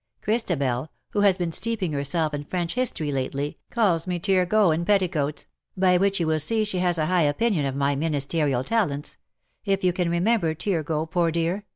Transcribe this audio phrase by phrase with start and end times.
[0.23, 5.45] Christabel, who has been steeping herself in French history lately, calls me Turgot in petticoats—
[5.77, 9.17] by which you will see she has a high opinion of my ministerial talents—
[9.73, 11.65] if you can remember Turgot, poor dear!